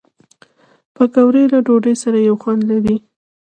پکورې 0.95 1.43
له 1.51 1.59
ډوډۍ 1.65 1.95
سره 2.03 2.17
یو 2.27 2.35
خوند 2.41 2.61
لري 2.71 2.95